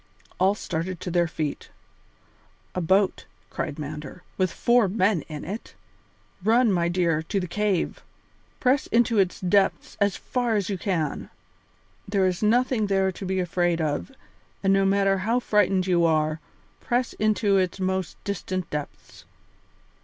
All 0.39 0.55
started 0.55 0.99
to 1.01 1.11
their 1.11 1.27
feet. 1.27 1.69
"A 2.73 2.81
boat," 2.81 3.27
cried 3.51 3.77
Mander, 3.77 4.23
"with 4.35 4.51
four 4.51 4.87
men 4.87 5.21
in 5.29 5.45
it? 5.45 5.75
Run, 6.43 6.71
my 6.71 6.89
dear, 6.89 7.21
to 7.21 7.39
the 7.39 7.45
cave; 7.45 8.01
press 8.59 8.87
into 8.87 9.19
its 9.19 9.39
depths 9.39 9.97
as 10.01 10.15
far 10.17 10.55
as 10.55 10.69
you 10.71 10.77
can. 10.79 11.29
There 12.07 12.25
is 12.25 12.41
nothing 12.41 12.87
there 12.87 13.11
to 13.11 13.25
be 13.27 13.39
afraid 13.39 13.79
of, 13.79 14.11
and 14.63 14.73
no 14.73 14.85
matter 14.85 15.19
how 15.19 15.39
frightened 15.39 15.85
you 15.85 16.03
are, 16.05 16.39
press 16.79 17.13
into 17.19 17.57
its 17.57 17.79
most 17.79 18.17
distant 18.23 18.67
depths. 18.71 19.23